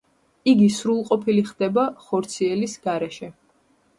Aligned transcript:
იგი 0.51 0.69
სრულყოფილი 0.75 1.43
ხდება 1.49 1.83
ხორციელის 2.07 2.75
გარეშე. 2.87 3.33